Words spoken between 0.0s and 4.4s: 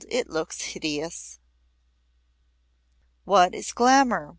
It looks hideous." Was it glamour?